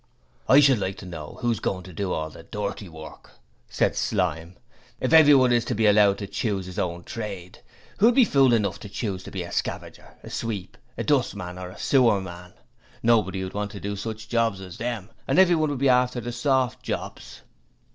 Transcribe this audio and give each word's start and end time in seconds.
'I 0.49 0.61
should 0.61 0.79
like 0.79 0.97
to 0.97 1.05
know 1.05 1.37
who's 1.41 1.59
goin' 1.59 1.83
to 1.83 1.93
do 1.93 2.11
all 2.11 2.31
the 2.31 2.41
dirty 2.41 2.89
work?' 2.89 3.33
said 3.69 3.95
Slyme. 3.95 4.57
'If 4.99 5.13
everyone 5.13 5.51
is 5.51 5.63
to 5.65 5.75
be 5.75 5.85
allowed 5.85 6.17
to 6.17 6.25
choose 6.25 6.67
'is 6.67 6.79
own 6.79 7.03
trade, 7.03 7.59
who'd 7.99 8.15
be 8.15 8.25
fool 8.25 8.51
enough 8.51 8.79
to 8.79 8.89
choose 8.89 9.21
to 9.25 9.29
be 9.31 9.43
a 9.43 9.51
scavenger, 9.51 10.15
a 10.23 10.31
sweep, 10.31 10.75
a 10.97 11.03
dustman 11.03 11.59
or 11.59 11.69
a 11.69 11.77
sewer 11.77 12.19
man? 12.19 12.55
nobody 13.03 13.41
wouldn't 13.43 13.53
want 13.53 13.69
to 13.73 13.79
do 13.79 13.95
such 13.95 14.27
jobs 14.27 14.59
as 14.59 14.79
them 14.79 15.11
and 15.27 15.37
everyone 15.37 15.69
would 15.69 15.77
be 15.77 15.87
after 15.87 16.19
the 16.19 16.31
soft 16.31 16.81
jobs.' 16.81 17.41